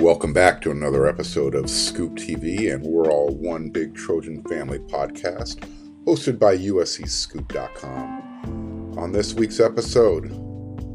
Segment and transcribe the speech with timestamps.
[0.00, 4.78] Welcome back to another episode of Scoop TV, and we're all one big Trojan family
[4.78, 5.62] podcast
[6.06, 8.94] hosted by USCScoop.com.
[8.98, 10.30] On this week's episode,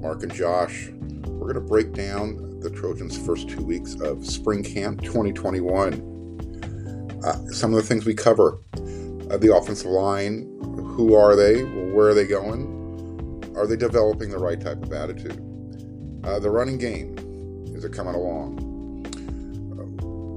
[0.01, 0.89] Marc and Josh,
[1.27, 7.21] we're going to break down the Trojans' first two weeks of Spring Camp 2021.
[7.23, 10.51] Uh, some of the things we cover uh, the offensive line
[10.95, 11.63] who are they?
[11.63, 13.53] Where are they going?
[13.55, 15.39] Are they developing the right type of attitude?
[16.23, 17.15] Uh, the running game,
[17.75, 18.64] is it coming along?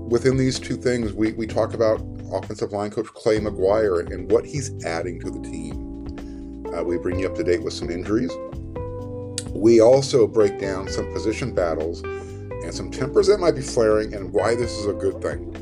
[0.08, 2.00] Within these two things, we, we talk about
[2.32, 6.74] offensive line coach Clay McGuire and what he's adding to the team.
[6.74, 8.32] Uh, we bring you up to date with some injuries.
[9.50, 14.32] We also break down some position battles and some tempers that might be flaring and
[14.32, 15.54] why this is a good thing.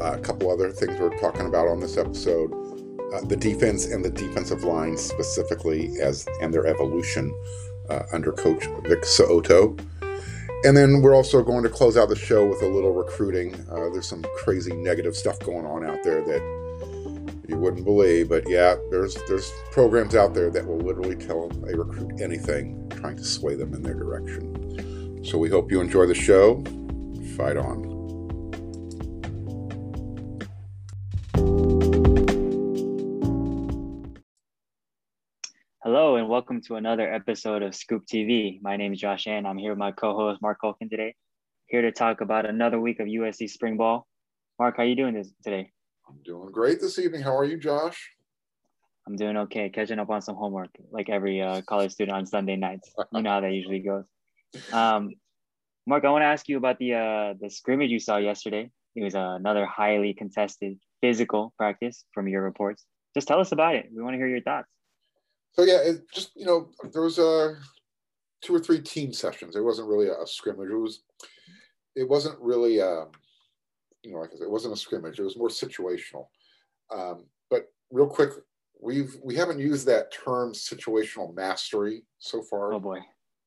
[0.00, 2.52] Uh, a couple other things we're talking about on this episode
[3.14, 7.32] uh, the defense and the defensive line specifically as and their evolution
[7.88, 9.78] uh, under coach Vic So'oto.
[10.64, 13.54] And then we're also going to close out the show with a little recruiting.
[13.70, 16.40] Uh, there's some crazy negative stuff going on out there that
[17.48, 21.76] you wouldn't believe, but yeah, there's there's programs out there that will literally tell a
[21.76, 25.24] recruit anything, trying to sway them in their direction.
[25.24, 26.64] So we hope you enjoy the show.
[27.36, 27.95] Fight on.
[36.46, 38.62] Welcome to another episode of Scoop TV.
[38.62, 39.46] My name is Josh Ann.
[39.46, 41.16] I'm here with my co-host Marc Culkin today.
[41.66, 44.06] Here to talk about another week of USC spring ball.
[44.56, 45.72] Marc, how are you doing this today?
[46.08, 47.22] I'm doing great this evening.
[47.22, 48.12] How are you, Josh?
[49.08, 49.70] I'm doing okay.
[49.70, 52.92] Catching up on some homework, like every uh, college student on Sunday nights.
[53.12, 54.04] You know how that usually goes.
[54.72, 55.14] Um,
[55.84, 58.70] Marc, I want to ask you about the uh, the scrimmage you saw yesterday.
[58.94, 62.86] It was uh, another highly contested physical practice from your reports.
[63.14, 63.86] Just tell us about it.
[63.92, 64.68] We want to hear your thoughts
[65.58, 67.54] so yeah, it just you know there was a uh,
[68.42, 69.56] two or three team sessions.
[69.56, 70.70] It wasn't really a, scrimmage.
[70.70, 71.02] It was
[71.94, 73.08] it wasn't really um,
[74.02, 75.18] you know like I said, it wasn't a scrimmage.
[75.18, 76.26] It was more situational.
[76.94, 78.30] Um, but real quick,
[78.80, 82.74] we've we haven't used that term situational mastery so far.
[82.74, 83.00] Oh boy.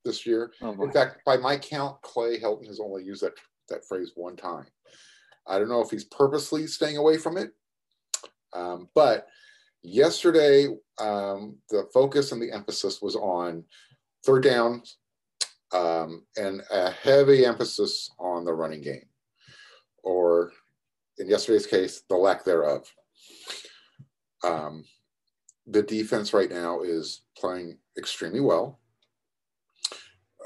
[0.03, 0.51] This year.
[0.61, 0.85] Oh boy.
[0.85, 3.33] In fact, by my count, Clay Helton has only used that
[3.69, 4.65] that phrase one time.
[5.45, 7.51] I don't know if he's purposely staying away from it,
[8.53, 9.27] um, but
[9.81, 10.67] Yesterday,
[10.99, 13.63] um, the focus and the emphasis was on
[14.25, 14.83] third down
[15.73, 19.07] um, and a heavy emphasis on the running game,
[20.03, 20.51] or
[21.17, 22.85] in yesterday's case, the lack thereof.
[24.43, 24.83] Um,
[25.67, 28.79] the defense right now is playing extremely well.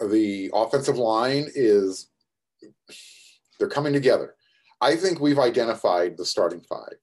[0.09, 2.09] The offensive line is,
[3.57, 4.35] they're coming together.
[4.81, 6.95] I think we've identified the starting five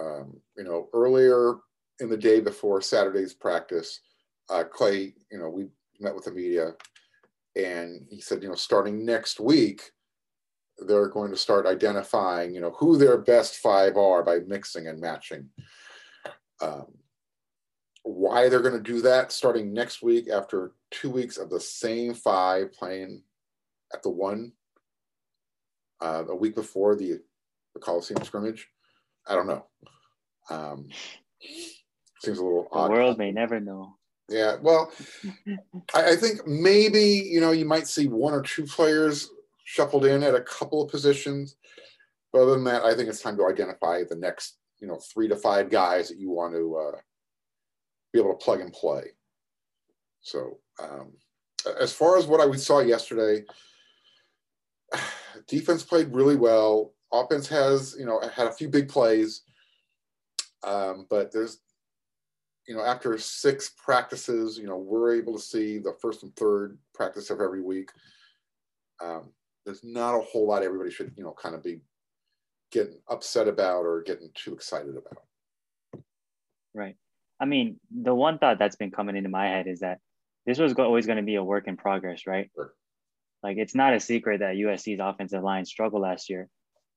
[0.00, 1.56] um, you know, earlier
[2.00, 4.00] in the day before Saturday's practice,
[4.48, 5.66] uh, Clay, you know, we
[6.00, 6.74] met with the media
[7.56, 9.90] and he said, you know, starting next week,
[10.86, 15.00] they're going to start identifying, you know, who their best five are by mixing and
[15.00, 15.48] matching.
[16.60, 16.86] Um,
[18.04, 22.14] why they're going to do that starting next week after two weeks of the same
[22.14, 23.22] five playing
[23.92, 24.52] at the one
[26.00, 27.20] uh, a week before the,
[27.74, 28.68] the Coliseum scrimmage.
[29.28, 29.66] I don't know.
[30.50, 30.88] Um,
[32.20, 32.88] seems a little the odd.
[32.88, 33.96] The world may never know.
[34.28, 34.92] Yeah, well,
[35.94, 39.30] I, I, think maybe you know you might see one or two players
[39.64, 41.56] shuffled in at a couple of positions,
[42.32, 45.28] but other than that, I think it's time to identify the next you know three
[45.28, 46.98] to five guys that you want to uh,
[48.12, 49.04] be able to plug and play.
[50.20, 51.12] So, um,
[51.80, 53.44] as far as what I saw yesterday,
[55.48, 59.42] defense played really well offense has you know had a few big plays,
[60.64, 61.58] um, but there's
[62.66, 66.78] you know after six practices, you know we're able to see the first and third
[66.94, 67.90] practice of every week.
[69.02, 69.32] Um,
[69.64, 71.80] there's not a whole lot everybody should you know kind of be
[72.70, 76.02] getting upset about or getting too excited about.
[76.74, 76.96] Right.
[77.40, 79.98] I mean, the one thought that's been coming into my head is that
[80.46, 82.50] this was always going to be a work in progress, right?
[82.54, 82.72] Sure.
[83.42, 86.48] Like it's not a secret that USC's offensive line struggled last year.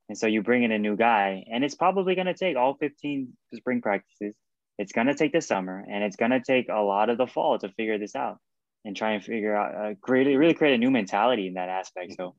[0.09, 2.75] And so you bring in a new guy, and it's probably going to take all
[2.75, 4.35] 15 spring practices.
[4.77, 7.27] It's going to take the summer, and it's going to take a lot of the
[7.27, 8.37] fall to figure this out
[8.83, 12.15] and try and figure out, uh, create, really create a new mentality in that aspect.
[12.17, 12.35] So,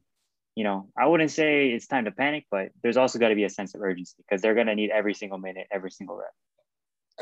[0.55, 3.45] you know, I wouldn't say it's time to panic, but there's also got to be
[3.45, 6.33] a sense of urgency because they're going to need every single minute, every single rep.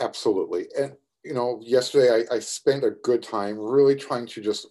[0.01, 0.67] Absolutely.
[0.77, 4.67] And, you know, yesterday I, I spent a good time really trying to just,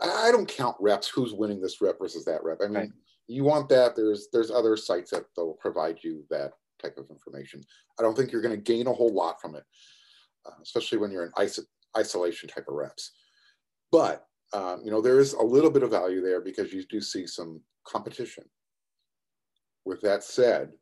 [0.00, 2.58] I, I, don't count reps, who's winning this rep versus that rep.
[2.62, 2.90] I mean, right
[3.28, 7.62] you want that, there's there's other sites that will provide you that type of information.
[7.98, 9.64] I don't think you're going to gain a whole lot from it,
[10.46, 13.12] uh, especially when you're in iso- isolation type of reps.
[13.90, 17.00] But um, you know, there is a little bit of value there because you do
[17.00, 18.44] see some competition.
[19.84, 20.72] With that said,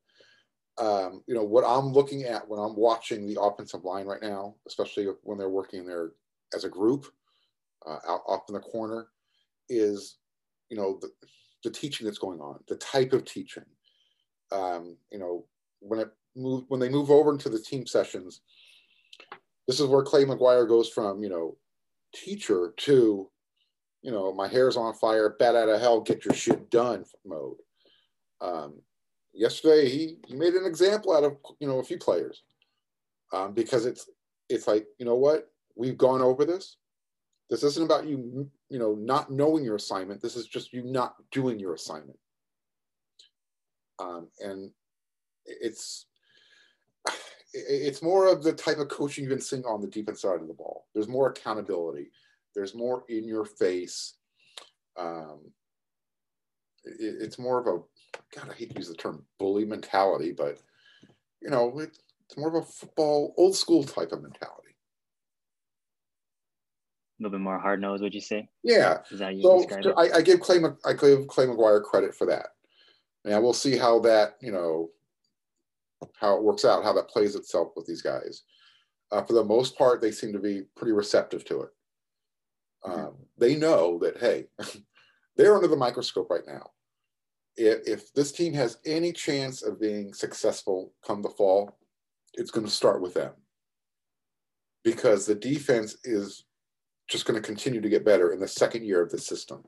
[0.79, 4.57] um, you know, what I'm looking at when I'm watching the offensive line right now,
[4.67, 6.13] especially when they're working there
[6.55, 7.07] as a group
[7.87, 9.09] uh, out off in the corner,
[9.69, 10.17] is,
[10.71, 11.11] you know, the,
[11.65, 13.65] the teaching that's going on, the type of teaching.
[14.53, 15.47] Um, you know,
[15.81, 18.43] when it move when they move over into the team sessions,
[19.67, 21.57] this is where Clay McGuire goes from, you know,
[22.15, 23.31] teacher to,
[24.03, 27.57] you know, my hair's on fire, bat out of hell, get your shit done mode.
[28.41, 28.75] Um,
[29.35, 32.43] yesterday he, he made an example out of you know a few players
[33.33, 34.09] um, because it's
[34.49, 36.77] it's like you know what we've gone over this
[37.51, 40.23] this isn't about you you know not knowing your assignment.
[40.23, 42.19] This is just you not doing your assignment.
[43.99, 44.71] Um, and
[45.47, 46.07] it's
[47.53, 50.49] it's more of the type of coaching you've been seeing on the defense side of
[50.49, 50.87] the ball.
[50.93, 52.11] There's more accountability.
[52.55, 54.15] There's more in your face.
[54.99, 55.53] Um,
[56.85, 57.83] it, it's more of a
[58.35, 60.59] God, I hate to use the term bully mentality, but
[61.41, 64.74] you know, it, it's more of a football old school type of mentality.
[67.25, 68.49] A little bit more hard nosed, would you say?
[68.63, 68.99] Yeah.
[69.11, 72.49] Is that you so I, I, give Clay I give Clay McGuire credit for that.
[73.25, 74.91] Now we'll see how that you know
[76.21, 78.43] how it works out, how that plays itself with these guys.
[79.11, 81.71] Uh, for the most part, they seem to be pretty receptive to it.
[82.85, 83.01] Mm-hmm.
[83.01, 84.47] Um, they know that hey,
[85.37, 86.73] they're under the microscope right now
[87.57, 91.79] if, if this team has any chance of being successful come the fall,
[92.35, 93.33] it's going to start with them
[94.83, 96.45] because the defense is
[97.09, 99.65] just going to continue to get better in the second year of the system.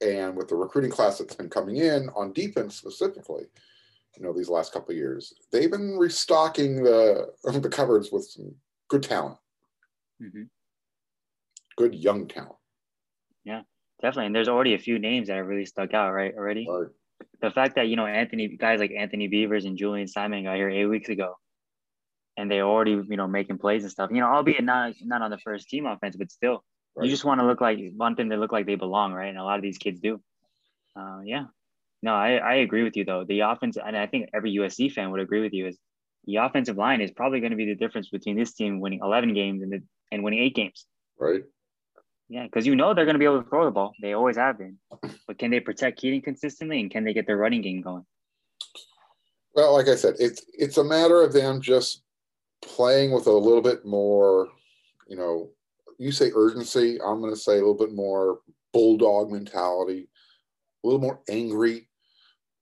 [0.00, 3.46] And with the recruiting class that's been coming in on defense specifically,
[4.16, 8.54] you know, these last couple of years, they've been restocking the the cupboards with some
[8.88, 9.38] good talent,
[10.22, 10.44] mm-hmm.
[11.76, 12.56] good young talent.
[13.44, 13.62] Yeah.
[14.00, 16.32] Definitely, and there's already a few names that have really stuck out, right?
[16.36, 16.86] Already, right.
[17.42, 20.70] the fact that you know Anthony guys like Anthony Beavers and Julien Simon got here
[20.70, 21.34] eight weeks ago,
[22.38, 24.10] and they already you know making plays and stuff.
[24.10, 26.62] You know, albeit not not on the first team offense, but still,
[26.94, 27.04] right.
[27.04, 29.28] you just want to look like want them to look like they belong, right?
[29.28, 30.20] And a lot of these kids do.
[30.96, 31.46] Uh, yeah,
[32.00, 33.24] no, I I agree with you though.
[33.24, 35.76] The offense, and I think every USC fan would agree with you, is
[36.24, 39.34] the offensive line is probably going to be the difference between this team winning 11
[39.34, 39.82] games and the,
[40.12, 40.86] and winning eight games.
[41.18, 41.42] Right.
[42.28, 43.94] Yeah, because you know they're going to be able to throw the ball.
[44.02, 44.78] They always have been.
[45.26, 48.04] But can they protect Kedon consistently, and can they get their running game going?
[49.54, 52.02] Well, like I said, it's it's a matter of them just
[52.62, 54.48] playing with a little bit more,
[55.06, 55.50] you know,
[55.98, 57.00] you say urgency.
[57.02, 58.40] I'm going to say a little bit more
[58.72, 60.08] bulldog mentality,
[60.82, 61.88] a little more angry.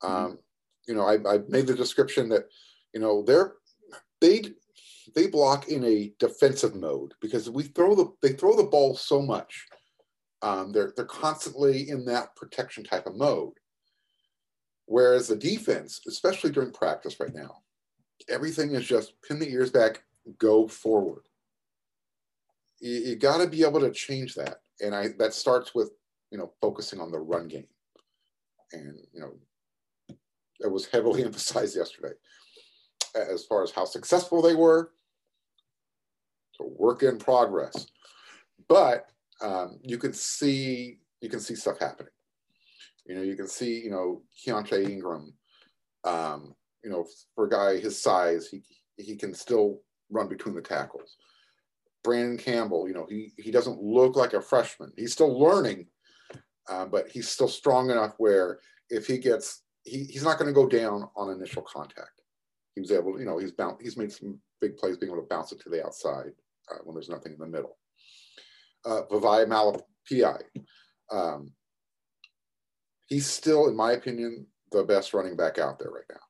[0.03, 0.15] Mm-hmm.
[0.15, 0.39] Um,
[0.87, 2.45] you know, I, I made the description that,
[2.95, 3.55] you know, they're
[4.21, 4.43] they
[5.15, 9.21] they block in a defensive mode because we throw the they throw the ball so
[9.21, 9.67] much.
[10.43, 13.55] Um, they're they're constantly in that protection type of mode.
[14.87, 17.63] Whereas the defense, especially during practice right now,
[18.29, 20.03] everything is just pin the ears back,
[20.39, 21.23] go forward.
[22.81, 25.91] You, you got to be able to change that, and I that starts with
[26.31, 27.69] you know focusing on the run game,
[28.73, 29.33] and you know
[30.61, 32.13] that was heavily emphasized yesterday
[33.15, 34.91] as far as how successful they were.
[36.53, 37.87] So work in progress,
[38.69, 39.07] but
[39.43, 42.13] um, you can see you can see stuff happening.
[43.07, 45.33] You know, you can see you know Keaontay Ingram.
[46.05, 46.55] Um,
[46.87, 48.63] you know, for a guy his size, he
[48.97, 51.17] he can still run between the tackles.
[52.05, 54.93] Brandon Campbell, you know, he he doesn't look like a freshman.
[54.97, 55.89] He's still learning,
[56.69, 60.61] uh, but he's still strong enough where if he gets, he, he's not going to
[60.61, 62.23] go down on initial contact
[62.77, 65.23] he was able, to, you know, he's bound, he's made some big plays being able
[65.23, 66.31] to bounce it to the outside
[66.71, 67.79] uh, when there's nothing in the middle.
[68.85, 70.43] Uh, Vavae Malepeai,
[71.11, 71.51] um,
[73.07, 76.21] he's still, in my opinion, the best running back out there right now.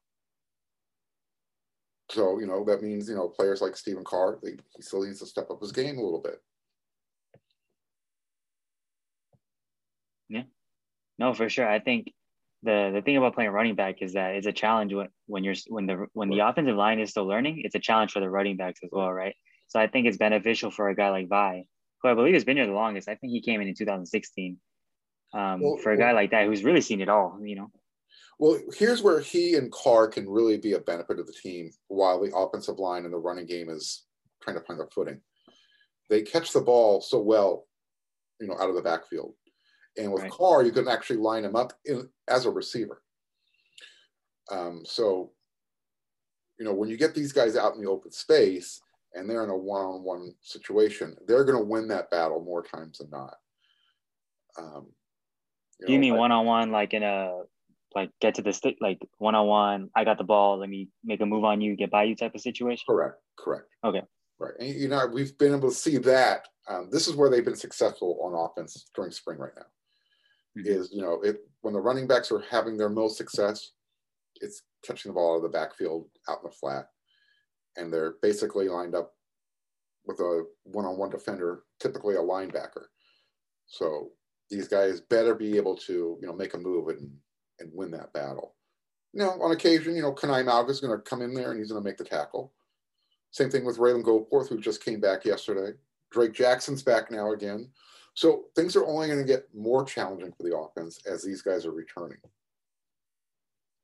[2.10, 5.18] So, you know, that means, you know, players like Stephen Carr, they, he still needs
[5.20, 6.40] to step up his game a little bit.
[10.28, 10.42] Yeah.
[11.18, 11.68] No, for sure.
[11.68, 12.12] I think
[12.62, 15.54] the the thing about playing running back is that it's a challenge when, when you're
[15.68, 17.62] when the when the offensive line is still learning.
[17.64, 19.34] It's a challenge for the running backs as well, right?
[19.68, 21.64] So I think it's beneficial for a guy like Vi,
[22.02, 23.08] who I believe has been here the longest.
[23.08, 24.58] I think he came in in 2016.
[25.34, 27.70] Um, well, for a guy well, like that who's really seen it all, you know.
[28.38, 32.20] Well, here's where he and Carr can really be a benefit of the team while
[32.20, 34.04] the offensive line and the running game is
[34.42, 35.20] trying to find their footing.
[36.10, 37.66] They catch the ball so well,
[38.38, 39.34] you know, out of the backfield.
[39.96, 40.32] And with right.
[40.32, 43.02] Carr, you can actually line him up in, as a receiver.
[44.50, 45.32] Um, so,
[46.58, 48.80] you know, when you get these guys out in the open space
[49.14, 53.08] and they're in a one-on-one situation, they're going to win that battle more times than
[53.10, 53.34] not.
[54.58, 54.86] Um,
[55.80, 57.40] you, you mean one-on-one, like in a
[57.96, 59.90] like get to the stick, like one-on-one?
[59.96, 60.58] I got the ball.
[60.58, 62.84] Let me make a move on you, get by you type of situation.
[62.88, 63.16] Correct.
[63.36, 63.66] Correct.
[63.84, 64.02] Okay.
[64.38, 64.54] Right.
[64.60, 66.46] And, you know, we've been able to see that.
[66.68, 70.60] Um, this is where they've been successful on offense during spring right now.
[70.60, 70.80] Mm-hmm.
[70.80, 73.72] Is you know, it when the running backs are having their most success,
[74.40, 76.86] it's catching the ball out of the backfield out in the flat
[77.76, 79.12] and they're basically lined up
[80.06, 82.84] with a one-on-one defender, typically a linebacker.
[83.66, 84.10] So
[84.50, 87.10] these guys better be able to, you know, make a move and
[87.60, 88.54] and win that battle.
[89.14, 91.70] Now, on occasion, you know, Kanai Mauga is going to come in there and he's
[91.70, 92.52] going to make the tackle.
[93.30, 95.76] Same thing with Ralen Goforth, who just came back yesterday.
[96.10, 97.68] Drake Jackson's back now again.
[98.14, 101.66] So things are only going to get more challenging for the offense as these guys
[101.66, 102.18] are returning.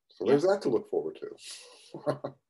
[0.08, 2.32] So there's that to look forward to.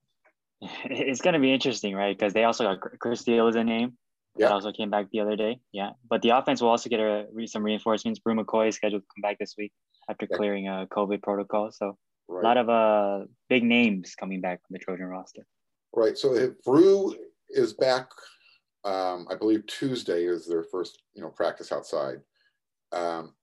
[0.84, 2.16] it's going to be interesting, right?
[2.16, 3.96] Because they also got Chris Steele is a name.
[4.36, 4.48] Yeah.
[4.48, 5.60] That also came back the other day.
[5.72, 5.90] Yeah.
[6.08, 8.20] But the offense will also get a, some reinforcements.
[8.20, 9.72] Bru McCoy is scheduled to come back this week
[10.08, 10.36] after yeah.
[10.36, 11.70] clearing a COVID protocol.
[11.70, 11.98] So
[12.28, 12.42] right.
[12.42, 15.46] a lot of uh, big names coming back from the Trojan roster.
[15.94, 16.16] Right.
[16.16, 17.14] So if Bru
[17.50, 18.08] is back,
[18.84, 22.20] um, I believe Tuesday is their first, you know, practice outside.
[22.92, 23.34] Um,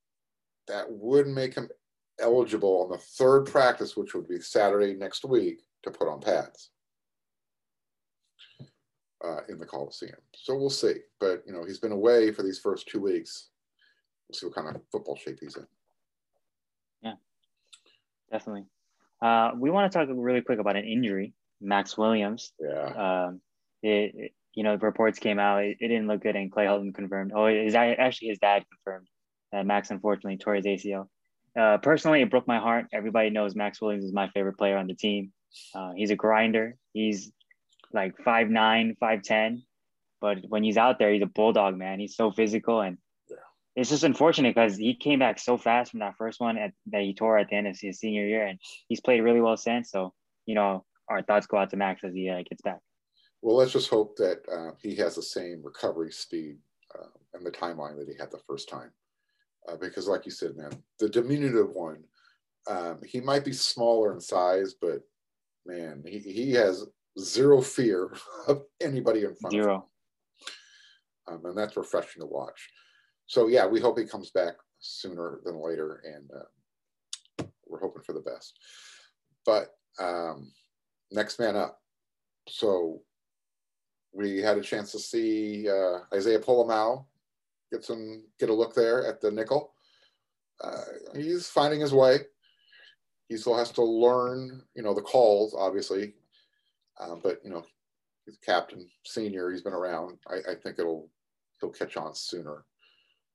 [0.68, 1.70] that would make him
[2.20, 6.72] eligible on the third practice, which would be Saturday next week, to put on pads
[9.24, 10.18] uh, in the Coliseum.
[10.34, 10.96] So we'll see.
[11.20, 13.50] But you know, he's been away for these first two weeks.
[14.28, 15.66] We'll see what kind of football shape he's in.
[17.02, 17.14] Yeah,
[18.32, 18.66] definitely.
[19.22, 22.54] Uh, we want to talk really quick about an injury, Max Williams.
[22.60, 23.28] Yeah.
[23.28, 23.42] Um,
[23.82, 25.64] it, it, you know, the reports came out.
[25.64, 27.32] It, it, didn't look good, and Clay Helton confirmed.
[27.36, 29.08] Oh, is that actually his dad confirmed
[29.52, 31.08] that Max unfortunately tore his ACL.
[31.60, 32.86] Uh, personally, it broke my heart.
[32.94, 35.34] Everybody knows Max Williams is my favorite player on the team.
[35.74, 36.78] Uh, he's a grinder.
[36.94, 37.32] He's
[37.94, 39.64] like five nine, five ten,
[40.22, 42.00] but when he's out there, he's a bulldog, man.
[42.00, 42.98] He's so physical, and
[43.76, 47.02] it's just unfortunate because he came back so fast from that first one at, that
[47.02, 49.92] he tore at the end of his senior year, and he's played really well since.
[49.92, 50.14] So
[50.46, 52.80] you know, our thoughts go out to Max as he uh, gets back.
[53.42, 56.58] Well, let's just hope that uh, he has the same recovery speed
[56.98, 58.92] uh, and the timeline that he had the first time,
[59.68, 62.04] uh, because like you said, man, the diminutive one.
[62.70, 65.02] Um, he might be smaller in size, but
[65.66, 66.86] man, he, he has
[67.20, 68.16] zero fear
[68.48, 69.88] of anybody in front zero.
[71.28, 71.46] of him.
[71.46, 72.70] Um, and that's refreshing to watch.
[73.28, 78.14] So yeah, we hope he comes back sooner than later, and uh, we're hoping for
[78.14, 78.58] the best.
[79.46, 80.52] But um,
[81.12, 81.80] next man up.
[82.48, 83.02] So
[84.12, 87.06] we had a chance to see uh, Isaiah Pola-Mao
[87.72, 89.74] get some get a look there at the nickel.
[90.62, 90.82] Uh,
[91.16, 92.18] he's finding his way.
[93.28, 95.56] He still has to learn, you know, the calls.
[95.58, 96.16] Obviously,
[97.00, 97.64] uh, but you know,
[98.26, 99.52] he's captain, senior.
[99.52, 100.18] He's been around.
[100.28, 101.10] I, I think it'll
[101.60, 102.66] he'll catch on sooner.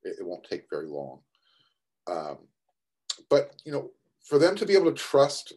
[0.02, 1.21] It, it won't take very long.
[2.06, 2.38] Um,
[3.30, 3.90] but you know,
[4.23, 5.52] for them to be able to trust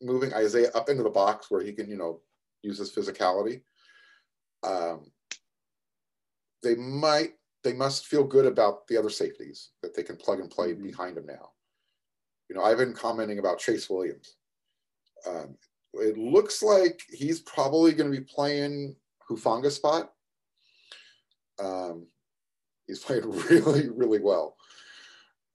[0.00, 2.20] moving Isaiah up into the box where he can, you know,
[2.62, 3.62] use his physicality,
[4.62, 5.10] um,
[6.62, 10.50] they might they must feel good about the other safeties that they can plug and
[10.50, 10.84] play mm-hmm.
[10.84, 11.50] behind him now.
[12.48, 14.36] You know, I've been commenting about Chase Williams.
[15.26, 15.56] Um,
[15.94, 18.96] it looks like he's probably going to be playing
[19.28, 20.12] Hufanga spot.
[21.62, 22.06] Um,
[22.86, 24.56] he's playing really, really well.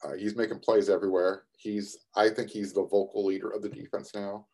[0.04, 1.44] Uh, he's making plays everywhere.
[1.58, 4.46] He's, I think he's the vocal leader of the defense now.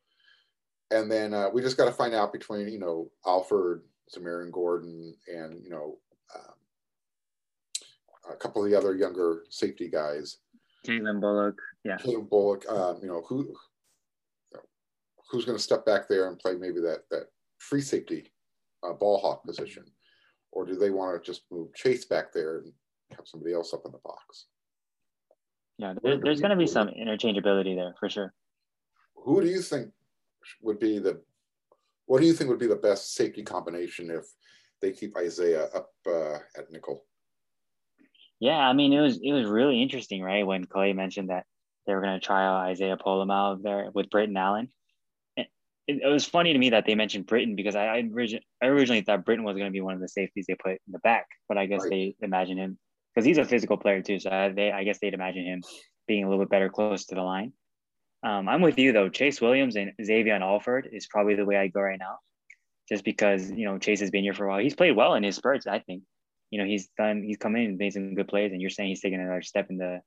[0.92, 3.84] And then uh, we just got to find out between, you know, Alford,
[4.16, 5.98] Zamarian Gordon, and, you know,
[6.36, 6.54] um,
[8.32, 10.38] a couple of the other younger safety guys.
[10.88, 11.60] Calen Bullock.
[11.84, 11.98] Yeah.
[11.98, 12.70] Calen Bullock.
[12.70, 13.54] Um, you know, who
[15.34, 17.24] who's going to step back there and play maybe that that
[17.58, 18.32] free safety
[18.84, 19.84] uh, ball hawk position,
[20.52, 22.72] or do they want to just move Chase back there and
[23.18, 24.46] have somebody else up in the box?
[25.80, 28.32] Yeah, there, there's going to be some interchangeability there for sure.
[29.16, 29.90] Who do you think
[30.62, 31.20] would be the
[32.06, 34.26] what do you think would be the best safety combination if
[34.82, 37.06] they keep Isaiah up uh, at nickel?
[38.40, 40.46] Yeah, I mean it was it was really interesting, right?
[40.46, 41.46] When Clay mentioned that
[41.88, 44.70] they were going to try out Isaiah Pola-Mao there with Britton Allen
[45.88, 48.68] it, it, was funny to me that they mentioned Britain because I, I, origi- I
[48.68, 51.00] originally thought Britain was going to be one of the safeties they put in the
[51.00, 51.90] back, but I guess right.
[51.90, 52.78] they imagine him
[53.14, 54.20] because he's a physical player too.
[54.20, 55.62] So I, they, I guess they'd imagine him
[56.08, 57.54] being a little bit better close to the line.
[58.24, 59.10] Um, I'm with you though.
[59.10, 62.20] Chase Williams and Xavier Alford is probably the way I go right now,
[62.88, 64.60] just because you know Chase has been here for a while.
[64.60, 65.68] He's played well in his spurts.
[65.68, 66.04] I think,
[66.50, 67.22] you know, he's done.
[67.22, 69.68] He's come in and made some good plays, and you're saying he's taking another step
[69.70, 70.00] in the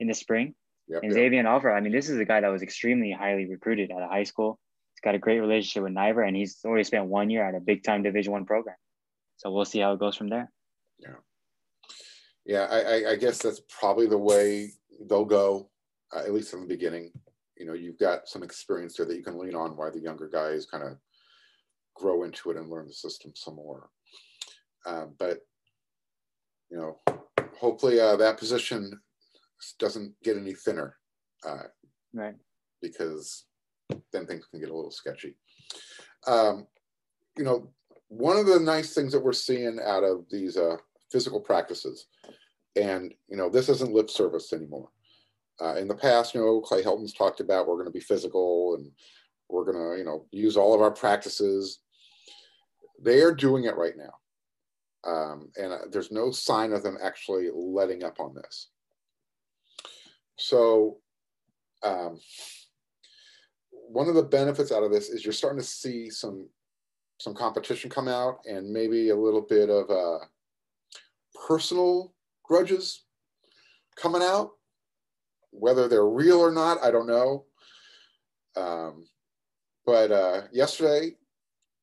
[0.00, 0.54] in the spring.
[0.88, 1.14] Yep, and yep.
[1.14, 4.10] Xavier Alford, I mean, this is a guy that was extremely highly recruited out of
[4.10, 4.58] high school
[5.02, 7.82] got a great relationship with Naivar, and he's already spent one year at a big
[7.82, 8.76] time Division One program.
[9.36, 10.50] So we'll see how it goes from there.
[10.98, 11.16] Yeah.
[12.46, 14.70] Yeah, I, I guess that's probably the way
[15.08, 15.70] they'll go,
[16.14, 17.12] uh, at least in the beginning.
[17.56, 20.28] You know, you've got some experience there that you can lean on while the younger
[20.28, 20.96] guys kind of
[21.94, 23.90] grow into it and learn the system some more.
[24.86, 25.40] Uh, but,
[26.70, 26.98] you know,
[27.58, 28.98] hopefully uh, that position
[29.78, 30.96] doesn't get any thinner.
[31.46, 31.64] Uh,
[32.14, 32.34] right.
[32.80, 33.44] Because
[34.12, 35.36] then things can get a little sketchy.
[36.26, 36.66] Um,
[37.36, 37.68] you know,
[38.08, 40.76] one of the nice things that we're seeing out of these uh,
[41.10, 42.06] physical practices,
[42.76, 44.88] and you know, this isn't lip service anymore.
[45.60, 48.76] Uh, in the past, you know, Clay Helton's talked about we're going to be physical
[48.76, 48.90] and
[49.50, 51.80] we're going to, you know, use all of our practices.
[53.02, 54.14] They are doing it right now.
[55.04, 58.68] Um, and uh, there's no sign of them actually letting up on this.
[60.36, 60.98] So,
[61.82, 62.18] um,
[63.92, 66.48] one of the benefits out of this is you're starting to see some
[67.18, 70.24] some competition come out and maybe a little bit of uh,
[71.46, 73.04] personal grudges
[73.96, 74.52] coming out.
[75.50, 77.44] Whether they're real or not, I don't know.
[78.56, 79.06] Um,
[79.84, 81.16] but uh, yesterday,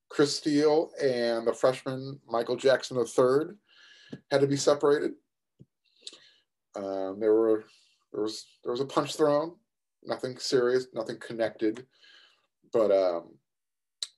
[0.09, 3.55] Chris Steele and the freshman Michael Jackson III
[4.31, 5.11] had to be separated.
[6.75, 7.65] Um, there were
[8.13, 9.55] there was there was a punch thrown,
[10.03, 11.85] nothing serious, nothing connected,
[12.71, 13.29] but um,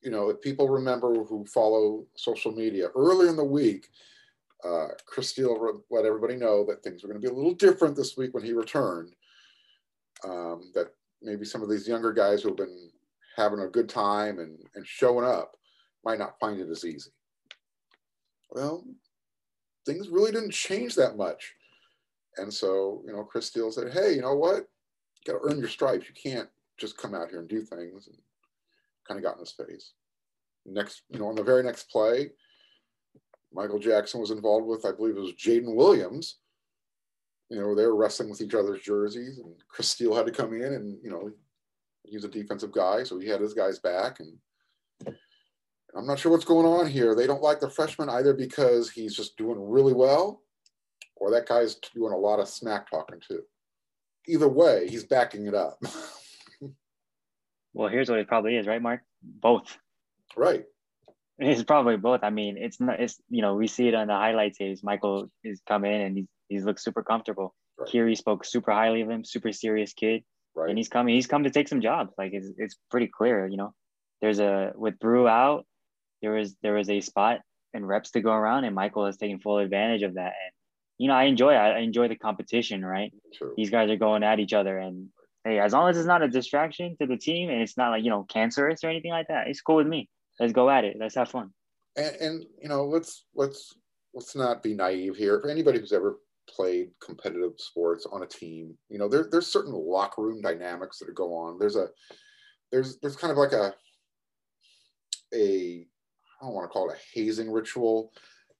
[0.02, 3.88] you know, if people remember who follow social media earlier in the week,
[4.64, 7.96] uh, Chris Steele let everybody know that things were going to be a little different
[7.96, 9.14] this week when he returned.
[10.24, 10.88] Um, that
[11.22, 12.90] maybe some of these younger guys who have been
[13.36, 15.56] having a good time and, and showing up
[16.04, 17.10] might not find it as easy.
[18.50, 18.84] Well,
[19.86, 21.54] things really didn't change that much.
[22.36, 24.68] And so, you know, Chris Steele said, hey, you know what?
[25.26, 26.06] You got to earn your stripes.
[26.08, 26.48] You can't
[26.78, 28.06] just come out here and do things.
[28.06, 28.16] And
[29.06, 29.92] kind of got in his face.
[30.66, 32.30] Next, you know, on the very next play,
[33.52, 36.36] Michael Jackson was involved with, I believe it was Jaden Williams.
[37.48, 40.54] You know, they were wrestling with each other's jerseys, and Chris Steele had to come
[40.54, 41.32] in and, you know,
[42.04, 44.20] he's a defensive guy, so he had his guys back.
[44.20, 44.38] And
[45.96, 47.16] I'm not sure what's going on here.
[47.16, 50.42] They don't like the freshman either because he's just doing really well,
[51.16, 53.42] or that guy's doing a lot of smack talking too.
[54.28, 55.82] Either way, he's backing it up.
[57.72, 59.02] Well, here's what it probably is, right, Marc?
[59.22, 59.78] Both.
[60.36, 60.64] Right.
[61.38, 62.20] It's probably both.
[62.22, 63.00] I mean, it's not.
[63.00, 64.58] It's you know we see it on the highlights.
[64.60, 67.54] Is Michael is come in and he's he's looked super comfortable.
[67.78, 67.88] Right.
[67.88, 70.22] Keary spoke super highly of him, super serious kid,
[70.54, 70.68] right.
[70.68, 71.14] and he's coming.
[71.14, 72.12] He's come to take some jobs.
[72.18, 73.46] Like it's it's pretty clear.
[73.46, 73.72] You know,
[74.20, 75.64] there's a with Bru out,
[76.20, 77.40] there was there was a spot
[77.72, 80.34] and reps to go around, and Michael has taken full advantage of that.
[80.44, 80.52] And
[81.00, 82.84] you know, I enjoy I enjoy the competition.
[82.84, 83.54] Right, True.
[83.56, 85.08] these guys are going at each other, and
[85.44, 88.04] hey, as long as it's not a distraction to the team and it's not like
[88.04, 90.10] you know cancerous or anything like that, it's cool with me.
[90.38, 90.98] Let's go at it.
[91.00, 91.54] Let's have fun.
[91.96, 93.72] And, and you know, let's let's
[94.12, 95.40] let's not be naive here.
[95.40, 99.72] For anybody who's ever played competitive sports on a team, you know, there, there's certain
[99.72, 101.58] locker room dynamics that go on.
[101.58, 101.88] There's a
[102.70, 103.72] there's there's kind of like a
[105.32, 105.86] a
[106.42, 108.12] I don't want to call it a hazing ritual,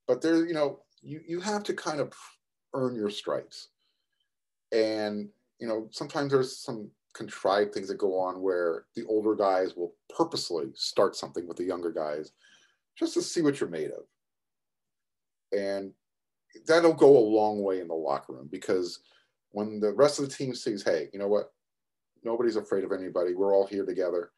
[0.09, 2.13] but there, you know, you you have to kind of
[2.75, 3.69] earn your stripes.
[4.73, 9.75] And you know, sometimes there's some contrived things that go on where the older guys
[9.75, 12.33] will purposely start something with the younger guys
[12.97, 14.05] just to see what you're made of.
[15.53, 15.93] And
[16.67, 19.01] that'll go a long way in the locker room because
[19.51, 21.53] when the rest of the team sees, hey, you know what?
[22.23, 23.35] Nobody's afraid of anybody.
[23.35, 24.31] We're all here together.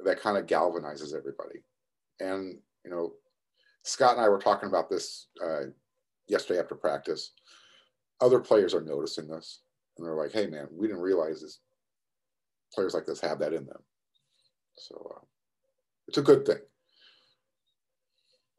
[0.00, 1.60] That kind of galvanizes everybody.
[2.20, 3.12] And, you know,
[3.86, 5.66] Scott and I were talking about this uh,
[6.26, 7.32] yesterday after practice.
[8.20, 9.62] Other players are noticing this
[9.96, 11.60] and they're like, "Hey, man, we didn't realize this.
[12.74, 13.82] Players like this have that in them."
[14.76, 15.24] So uh,
[16.08, 16.58] it's a good thing.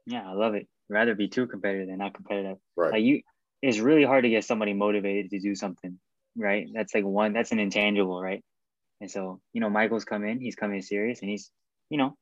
[0.06, 0.68] Yeah, I love it.
[0.90, 2.58] Rather be too competitive than not competitive.
[2.78, 2.94] Right.
[2.94, 3.22] Like you,
[3.62, 6.00] it's really hard to get somebody motivated to do something.
[6.38, 6.68] Right.
[6.74, 7.34] That's like one.
[7.34, 8.44] That's an intangible, right?
[9.02, 10.40] And so you know, Michael's come in.
[10.40, 11.52] He's coming serious, and he's
[11.90, 12.16] you know,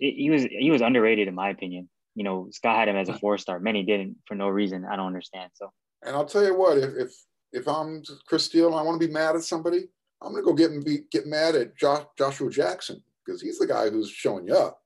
[0.00, 1.88] it, he was he was underrated in my opinion.
[2.14, 3.60] You know, Scott had him as a four star.
[3.60, 4.84] Many didn't for no reason.
[4.84, 5.50] I don't understand.
[5.54, 5.72] So.
[6.02, 7.12] And I'll tell you what, if, if
[7.52, 9.88] if I'm Chris Steele and I want to be mad at somebody,
[10.22, 13.58] I'm going to go get and be, get mad at Josh, Joshua Jackson because he's
[13.58, 14.80] the guy who's showing you up.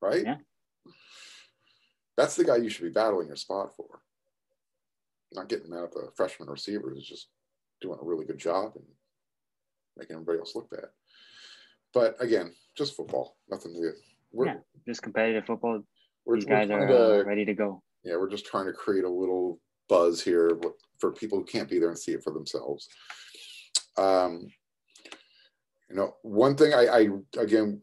[0.00, 0.22] Right?
[0.24, 0.36] Yeah.
[2.16, 4.00] That's the guy you should be battling your spot for.
[5.32, 7.28] Not getting mad at the freshman receiver who's just
[7.80, 8.84] doing a really good job and
[9.96, 10.86] making everybody else look bad.
[11.92, 13.92] But again, just football, nothing to.
[14.32, 14.54] We're, yeah,
[14.86, 15.82] just competitive football.
[16.26, 17.82] These guys are to, uh, ready to go.
[18.04, 20.60] Yeah, we're just trying to create a little buzz here
[20.98, 22.88] for people who can't be there and see it for themselves.
[23.96, 24.46] Um,
[25.88, 27.08] you know, one thing I, I
[27.40, 27.80] again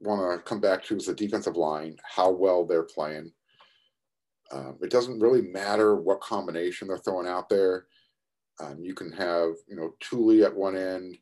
[0.00, 3.32] want to come back to is the defensive line, how well they're playing.
[4.52, 7.86] Um, it doesn't really matter what combination they're throwing out there.
[8.60, 11.16] Um, you can have, you know, Tuli at one end.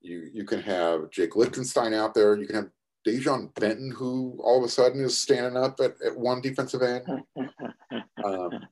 [0.00, 2.36] You you can have Jake Lichtenstein out there.
[2.36, 2.70] You can have
[3.08, 7.04] Dejon Benton, who all of a sudden is standing up at, at one defensive end.
[8.24, 8.66] Um,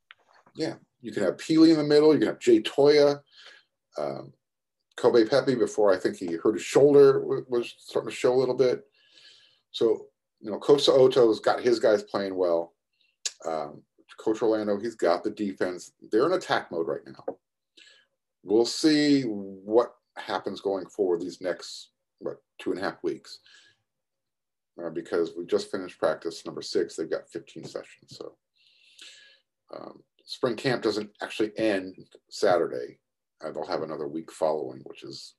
[0.57, 2.13] yeah, you can have Pili in the middle.
[2.13, 3.21] You can have Jay Toia.
[3.97, 4.33] Um,
[4.97, 8.57] Kobe Pepe, before I think he hurt his shoulder, was starting to show a little
[8.57, 8.85] bit.
[9.71, 10.07] So,
[10.41, 12.75] you know, Coach Oto's got his guys playing well.
[13.47, 13.83] Um,
[14.19, 15.93] Coach Orlando, he's got the defense.
[16.11, 17.25] They're in attack mode right now.
[18.43, 23.41] We'll see what happens going forward these next what two and a half weeks.
[24.83, 28.09] Uh, because we just finished practice number six, they've got 15 sessions.
[28.09, 28.37] So
[29.75, 31.97] um, spring camp doesn't actually end
[32.31, 32.99] Saturday.
[33.43, 35.35] Uh, they'll have another week following, which is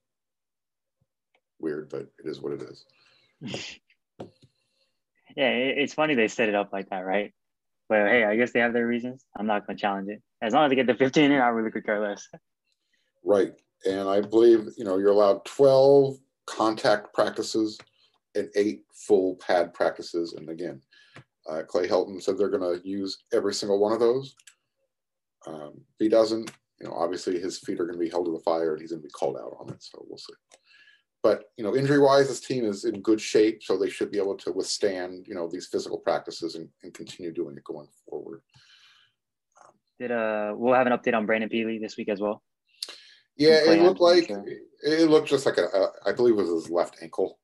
[1.60, 2.86] weird, but it is what it is.
[5.36, 7.34] yeah, it's funny they set it up like that, right?
[7.90, 9.24] But hey, I guess they have their reasons.
[9.38, 10.22] I'm not going to challenge it.
[10.42, 12.28] As long as they get the 15 in, I really could care less.
[13.24, 13.52] Right.
[13.86, 17.78] And I believe, you know, you're allowed 12 contact practices
[18.38, 20.34] and eight full pad practices.
[20.34, 20.82] And again,
[21.50, 24.36] uh, Clay Helton said they're going to use every single one of those.
[25.46, 28.32] Um, if he doesn't, you know, obviously his feet are going to be held to
[28.32, 29.82] the fire and he's going to be called out on it.
[29.82, 30.34] So we'll see.
[31.24, 34.38] But you know, injury-wise, this team is in good shape, so they should be able
[34.38, 38.42] to withstand you know these physical practices and, and continue doing it going forward.
[40.00, 42.44] Did uh, we'll have an update on Brandon Pili this week as well.
[43.36, 44.46] Yeah, it looked like sure.
[44.84, 47.40] it looked just like a, a, I believe it was his left ankle.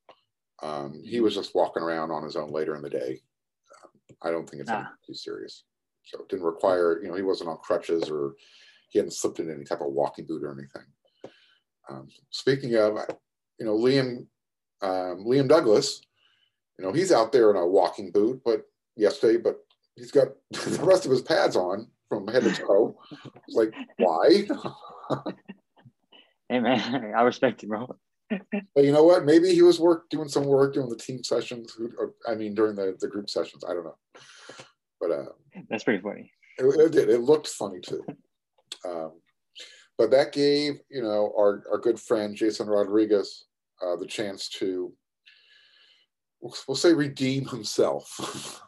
[0.62, 3.22] Um, he was just walking around on his own later in the day.
[3.84, 4.90] Um, I don't think it's ah.
[5.06, 5.64] too serious.
[6.06, 8.36] So it didn't require, you know, he wasn't on crutches or
[8.90, 10.84] he hadn't slipped in any type of walking boot or anything.
[11.90, 12.98] Um, speaking of,
[13.60, 14.28] you know, Liam
[14.84, 16.02] um, Liam Douglass,
[16.78, 19.58] you know, he's out there in a walking boot, but yesterday, but
[19.96, 23.00] he's got the rest of his pads on from head to toe.
[23.50, 24.46] Like, why?
[26.50, 27.96] hey man, I respect you, bro.
[28.76, 29.26] But you know what?
[29.26, 31.78] Maybe he was work doing some work during the team sessions.
[31.98, 33.64] Or, I mean, during the, the group sessions.
[33.64, 33.98] I don't know.
[35.00, 35.26] But uh,
[35.70, 36.32] that's pretty funny.
[36.58, 37.10] It, it did.
[37.10, 38.06] It looked funny too.
[38.86, 39.14] Um,
[39.98, 43.46] but that gave you know our our good friend Jason Rodriguez
[43.82, 44.94] uh, the chance to
[46.42, 48.62] we'll say redeem himself.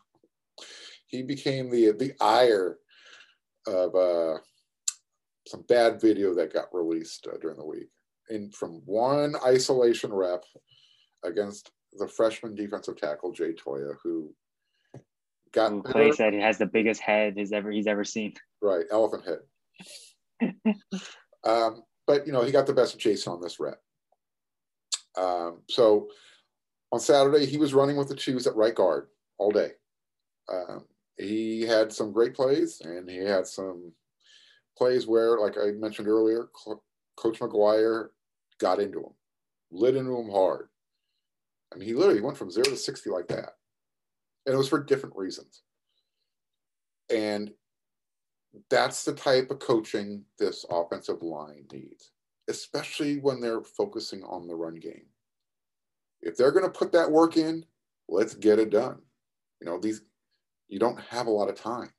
[1.07, 2.77] he became the the ire
[3.67, 4.37] of uh,
[5.47, 7.89] some bad video that got released uh, during the week,
[8.29, 10.43] in from one isolation rep
[11.23, 14.33] against the freshman defensive tackle Jay Toia, who
[15.53, 18.33] got who Clay said he has the biggest head he's ever he's ever seen.
[18.61, 20.59] Right, elephant head.
[21.43, 23.79] um, but you know he got the best of Jason on this rep.
[25.17, 26.09] Um, so
[26.91, 29.07] on Saturday he was running with the twos at right guard
[29.37, 29.71] all day.
[30.51, 30.85] Um,
[31.17, 33.93] he had some great plays and he had some
[34.77, 36.49] plays where, like I mentioned earlier,
[37.15, 38.09] Coach McGuire
[38.59, 39.13] got into him,
[39.71, 40.69] lit into him hard.
[41.73, 43.51] I mean, he literally went from zero to 60 like that.
[44.45, 45.63] And it was for different reasons.
[47.09, 47.51] And
[48.69, 52.11] that's the type of coaching this offensive line needs,
[52.47, 55.05] especially when they're focusing on the run game.
[56.21, 57.65] If they're going to put that work in,
[58.07, 58.99] let's get it done.
[59.59, 60.01] You know, these
[60.67, 61.91] you don't have a lot of time.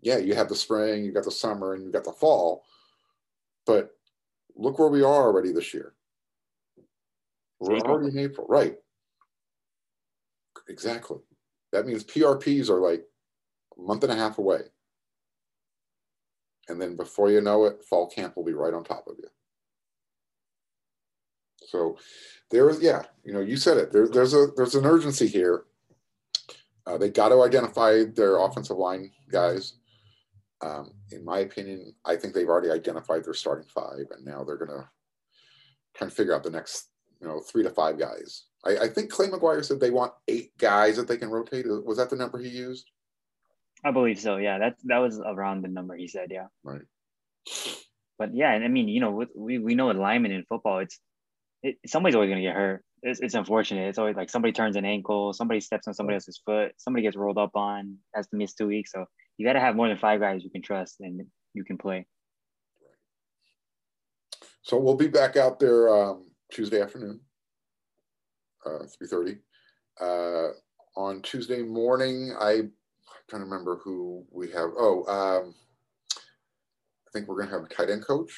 [0.00, 2.64] Yeah, you have the spring, you got the summer, and you got the fall,
[3.66, 3.90] but
[4.56, 5.94] look where we are already this year.
[7.60, 8.76] We're already in April, right?
[10.68, 11.18] Exactly.
[11.72, 13.04] That means PRPs are like
[13.78, 14.62] a month and a half away.
[16.68, 19.28] And then before you know it, fall camp will be right on top of you.
[21.66, 21.98] So
[22.50, 23.92] there is, yeah, you know, you said it.
[23.92, 25.64] There, there's a there's an urgency here
[26.86, 29.74] uh, they got to identify their offensive line guys.
[30.62, 34.56] Um, in my opinion, I think they've already identified their starting five, and now they're
[34.56, 34.88] going to
[35.94, 36.88] kind of figure out the next,
[37.20, 38.44] you know, three to five guys.
[38.64, 41.66] I, I, think Clay McGuire said they want eight guys that they can rotate.
[41.66, 42.88] Was that the number he used?
[43.84, 44.36] I believe so.
[44.36, 46.28] Yeah, that that was around the number he said.
[46.30, 46.46] Yeah.
[46.62, 46.82] Right.
[48.18, 50.78] But yeah, and I mean, you know, with, we we know with linemen in football,
[50.78, 51.00] it's
[51.64, 53.88] it, somebody's always going to get hurt it's, it's unfortunate.
[53.88, 57.16] It's always like somebody turns an ankle, somebody steps on somebody else's foot, somebody gets
[57.16, 58.92] rolled up on, has to miss two weeks.
[58.92, 61.78] So you got to have more than five guys you can trust and you can
[61.78, 62.06] play.
[64.62, 67.20] So we'll be back out there um, Tuesday afternoon,
[68.64, 69.38] uh, three thirty.
[70.00, 70.48] Uh,
[70.96, 72.72] on Tuesday morning, I, I'm
[73.28, 74.70] trying to remember who we have.
[74.78, 75.54] Oh, um,
[77.06, 78.32] I think we're going to have a tight end coach.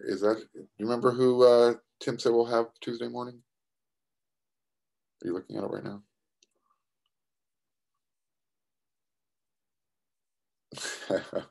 [0.00, 0.42] Is that?
[0.54, 3.40] You remember who uh, Tim said we'll have Tuesday morning?
[5.22, 6.02] Are you looking at it right now?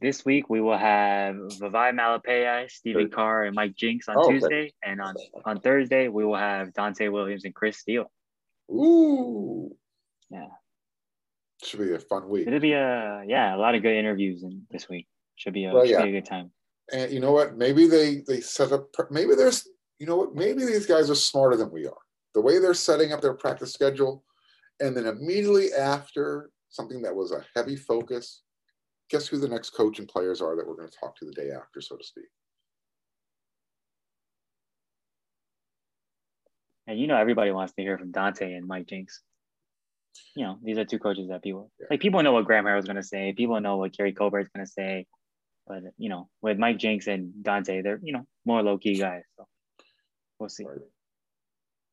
[0.00, 4.66] this week we will have Vavae Malepeai, Stephen Carr, and Mike Jinks on oh, Tuesday,
[4.66, 4.72] okay.
[4.84, 8.10] and on on Thursday we will have Donte Williams and Chris Steele.
[8.70, 9.74] Ooh,
[10.30, 10.46] yeah,
[11.62, 12.46] should be a fun week.
[12.46, 15.06] It'll be a yeah, a lot of good interviews in this week.
[15.36, 16.02] Should be a, well, should yeah.
[16.02, 16.50] be a good time.
[16.92, 17.56] And you know what?
[17.56, 18.88] Maybe they they set up.
[19.10, 19.66] Maybe there's
[19.98, 20.34] you know what?
[20.34, 21.96] Maybe these guys are smarter than we are.
[22.34, 24.24] The way they're setting up their practice schedule,
[24.80, 28.42] and then immediately after something that was a heavy focus
[29.08, 31.32] guess who the next coach and players are that we're going to talk to the
[31.32, 32.26] day after, so to speak.
[36.86, 39.20] And you know, everybody wants to hear from Donte and Mike Jinks.
[40.34, 41.86] You know, these are two coaches that people yeah.
[41.90, 42.00] like.
[42.00, 43.34] People know what Graham Harrell's going to say.
[43.36, 45.06] People know what Keary Colbert's going to say.
[45.66, 49.22] But you know, with Mike Jinks and Donte, they're you know more low key guys.
[49.36, 49.46] So
[50.40, 50.64] we'll see.
[50.64, 50.78] Right.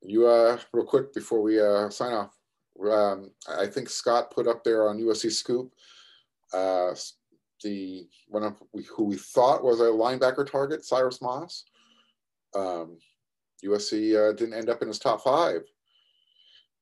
[0.06, 2.38] You uh, real quick before we uh sign off.
[2.92, 5.74] Um, I think Scott put up there on USC Scoop
[6.54, 6.96] uh,
[7.64, 11.66] the one of we, who we thought was a linebacker target, Cyrus Moss.
[12.54, 12.98] Um,
[13.64, 15.62] USC uh, didn't end up in his top five.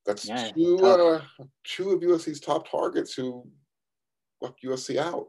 [0.05, 1.21] That's yeah, two uh,
[1.63, 3.47] two of USC's top targets who
[4.41, 5.27] left USC out.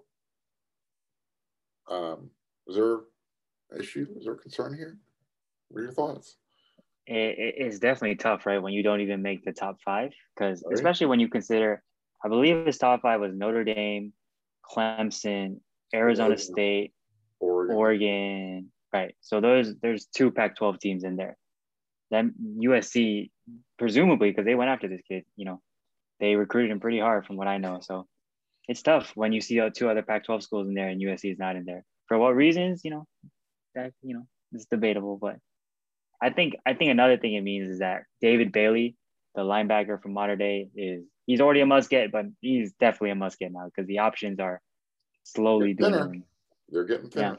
[1.88, 2.30] Um,
[2.66, 2.94] is there
[3.70, 4.06] an issue?
[4.16, 4.98] Is there a concern here?
[5.68, 6.36] What are your thoughts?
[7.06, 8.62] It, it's definitely tough, right?
[8.62, 10.74] When you don't even make the top five, because right.
[10.74, 11.82] especially when you consider,
[12.24, 14.12] I believe his top five was Notre Dame,
[14.70, 15.60] Clemson,
[15.94, 16.44] Arizona Oregon.
[16.44, 16.92] State,
[17.40, 17.76] Oregon.
[17.76, 18.72] Oregon.
[18.92, 19.14] Right.
[19.20, 21.36] So those there's two Pac-12 teams in there.
[22.10, 23.30] Then USC,
[23.78, 25.60] presumably, because they went after this kid, you know,
[26.20, 27.80] they recruited him pretty hard, from what I know.
[27.82, 28.06] So
[28.68, 31.38] it's tough when you see uh, two other Pac-12 schools in there and USC is
[31.38, 31.84] not in there.
[32.06, 33.04] For what reasons, you know,
[33.74, 35.18] that you know, it's debatable.
[35.20, 35.36] But
[36.22, 38.96] I think I think another thing it means is that David Bailey,
[39.34, 43.14] the linebacker from Mater Dei, is he's already a must get, but he's definitely a
[43.14, 44.60] must get now because the options are
[45.24, 46.24] slowly dwindling.
[46.68, 47.38] They're getting thinner.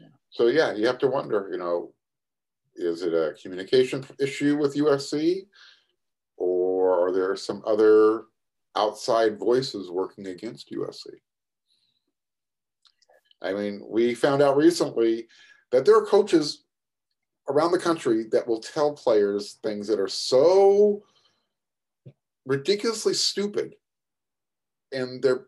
[0.00, 0.08] Yeah.
[0.30, 1.92] So yeah, you have to wonder, you know,
[2.74, 5.46] is it a communication issue with USC,
[6.36, 8.24] or are there some other
[8.76, 11.06] outside voices working against USC?
[13.42, 15.28] I mean, we found out recently
[15.70, 16.64] that there are coaches
[17.48, 21.02] around the country that will tell players things that are so
[22.44, 23.74] ridiculously stupid,
[24.92, 25.46] and their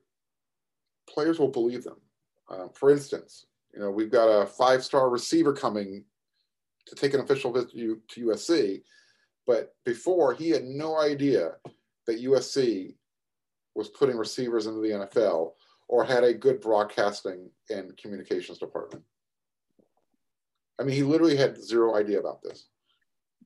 [1.08, 2.00] players will believe them.
[2.50, 6.04] Uh, for instance, you know we've got a five-star receiver coming
[6.86, 8.82] to take an official visit to USC,
[9.46, 11.52] but before he had no idea
[12.06, 12.94] that USC
[13.74, 15.52] was putting receivers into the NFL
[15.88, 19.04] or had a good broadcasting and communications department.
[20.80, 22.66] I mean, he literally had zero idea about this.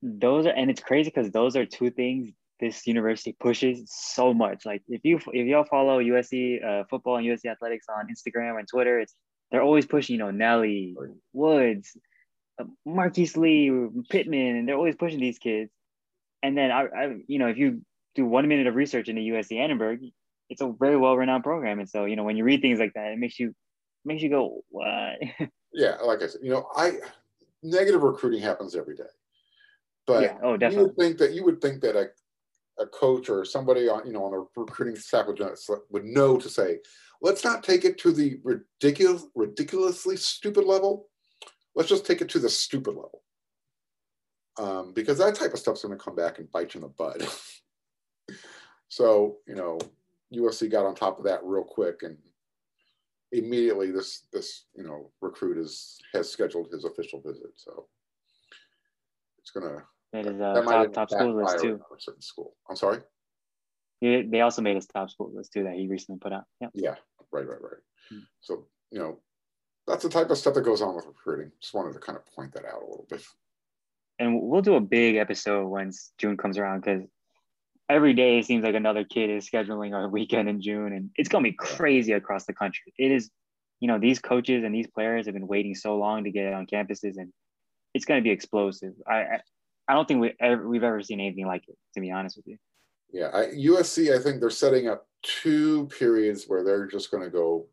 [0.01, 4.65] Those are, and it's crazy because those are two things this university pushes so much.
[4.65, 8.67] Like if you if y'all follow USC uh, football and USC athletics on Instagram and
[8.67, 9.15] Twitter, it's
[9.51, 10.13] they're always pushing.
[10.13, 10.95] You know, Nelly,
[11.33, 11.97] Woods,
[12.59, 13.71] uh, Marqise Lee,
[14.09, 15.71] Pittman, and they're always pushing these kids.
[16.41, 17.81] And then I, I, you know, if you
[18.15, 19.99] do one minute of research into USC Annenberg,
[20.49, 21.79] it's a very well renowned program.
[21.79, 23.53] And so you know when you read things like that, it makes you
[24.05, 25.17] makes you go what?
[25.73, 26.99] yeah, like I said, you know, I
[27.63, 29.03] negative recruiting happens every day.
[30.05, 30.37] But yeah.
[30.43, 30.77] oh, definitely.
[30.77, 32.07] you would think that you would think that a,
[32.81, 35.41] a coach or somebody on you know on the recruiting staff would,
[35.89, 36.79] would know to say,
[37.21, 41.07] let's not take it to the ridiculous, ridiculously stupid level.
[41.75, 43.23] Let's just take it to the stupid level.
[44.59, 46.89] Um, because that type of stuff's going to come back and bite you in the
[46.89, 47.57] butt.
[48.89, 49.79] so you know,
[50.33, 52.17] USC got on top of that real quick, and
[53.33, 57.51] immediately this this you know recruit is has scheduled his official visit.
[57.55, 57.87] So
[59.39, 61.81] it's going to Made his uh, top, top school list too.
[61.91, 62.55] A certain school.
[62.69, 62.99] I'm sorry.
[63.99, 66.43] He, they also made his top school list too that he recently put out.
[66.61, 66.67] Yeah.
[66.75, 66.95] Yeah.
[67.31, 67.47] Right.
[67.47, 67.61] Right.
[67.61, 67.81] Right.
[68.11, 68.19] Hmm.
[68.39, 69.19] So you know,
[69.87, 71.51] that's the type of stuff that goes on with recruiting.
[71.59, 73.23] Just wanted to kind of point that out a little bit.
[74.19, 77.01] And we'll do a big episode once June comes around because
[77.89, 81.29] every day it seems like another kid is scheduling a weekend in June, and it's
[81.29, 82.93] gonna be crazy across the country.
[82.97, 83.29] It is,
[83.79, 86.65] you know, these coaches and these players have been waiting so long to get on
[86.65, 87.31] campuses, and
[87.93, 88.93] it's gonna be explosive.
[89.07, 89.39] I
[89.87, 91.77] I don't think we ever, we've ever seen anything like it.
[91.95, 92.57] To be honest with you.
[93.11, 94.17] Yeah, I, USC.
[94.17, 97.67] I think they're setting up two periods where they're just going to go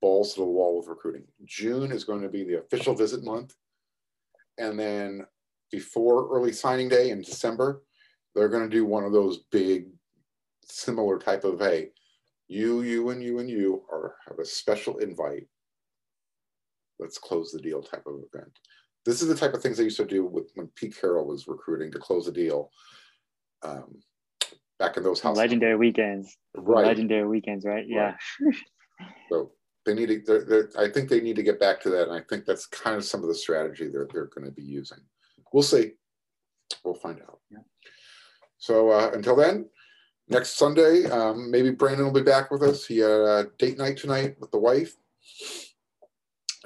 [0.00, 1.24] balls to the wall with recruiting.
[1.44, 3.54] June is going to be the official visit month,
[4.58, 5.26] and then
[5.70, 7.82] before early signing day in December,
[8.34, 9.86] they're going to do one of those big,
[10.64, 11.88] similar type of hey,
[12.48, 15.46] you, you, and you and you are have a special invite.
[16.98, 18.52] Let's close the deal type of event.
[19.06, 21.48] this is the type of things they used to do with when Pete Carroll was
[21.48, 22.70] recruiting to close a deal.
[23.62, 24.00] Um,
[24.78, 26.86] back in those legendary weekends, right?
[26.86, 27.84] Legendary weekends, right?
[27.86, 28.14] Yeah.
[29.30, 29.52] so
[29.86, 30.22] they need to.
[30.26, 32.66] They're, they're, I think they need to get back to that, and I think that's
[32.66, 34.98] kind of some of the strategy they're they're going to be using.
[35.52, 35.92] We'll see.
[36.84, 37.40] We'll find out.
[37.50, 37.58] Yeah.
[38.60, 39.66] So uh, until then,
[40.28, 42.86] next Sunday, um, maybe Brandon will be back with us.
[42.86, 44.94] He had a date night tonight with the wife.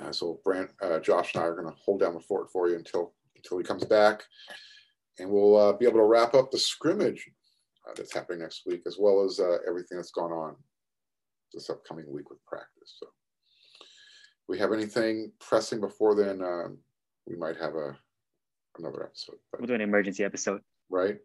[0.03, 2.69] Uh, so Brand, uh, Josh and I are going to hold down the fort for
[2.69, 4.25] you until until he comes back,
[5.19, 7.31] and we'll uh, be able to wrap up the scrimmage
[7.87, 10.57] uh, that's happening next week, as well as uh, everything that's gone on
[11.53, 12.97] this upcoming week with practice.
[12.99, 13.07] So,
[14.49, 16.79] we have anything pressing before then, um,
[17.27, 17.97] we might have a
[18.79, 19.37] another episode.
[19.53, 20.63] But, we'll do an emergency episode.
[20.91, 21.19] Right.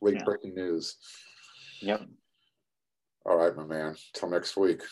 [0.00, 0.24] Late yeah.
[0.24, 0.96] breaking news.
[1.80, 2.02] Yep.
[3.24, 3.96] All right, my man.
[4.14, 4.82] Till next week.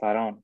[0.00, 0.42] Right on.